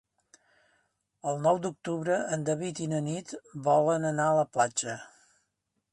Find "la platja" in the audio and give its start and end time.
4.41-4.97